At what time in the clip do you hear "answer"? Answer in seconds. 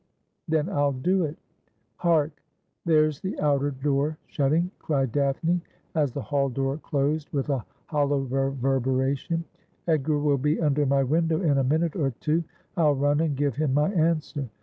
13.93-14.49